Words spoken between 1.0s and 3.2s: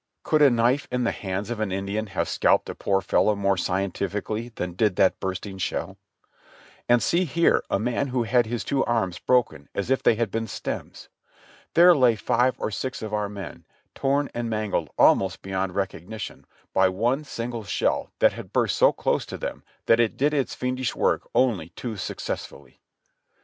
the hands of an Indian have scalped a poor